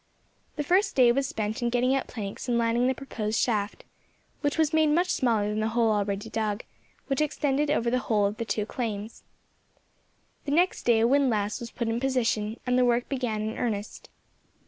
The 0.55 0.63
first 0.63 0.95
day 0.95 1.11
was 1.11 1.27
spent 1.27 1.61
in 1.61 1.69
getting 1.69 1.93
out 1.93 2.07
planks 2.07 2.49
and 2.49 2.57
lining 2.57 2.87
the 2.87 2.95
proposed 2.95 3.39
shaft, 3.39 3.83
which 4.41 4.57
was 4.57 4.73
made 4.73 4.87
much 4.87 5.09
smaller 5.11 5.49
than 5.49 5.59
the 5.59 5.67
hole 5.67 5.91
already 5.91 6.27
dug, 6.27 6.63
which 7.05 7.21
extended 7.21 7.69
over 7.69 7.91
the 7.91 7.99
whole 7.99 8.25
of 8.25 8.37
the 8.37 8.45
two 8.45 8.65
claims. 8.65 9.21
The 10.45 10.51
next 10.53 10.85
day 10.87 11.01
a 11.01 11.07
windlass 11.07 11.59
was 11.59 11.69
put 11.69 11.87
in 11.87 11.99
position, 11.99 12.59
and 12.65 12.79
the 12.79 12.83
work 12.85 13.09
began 13.09 13.43
in 13.43 13.59
earnest. 13.59 14.09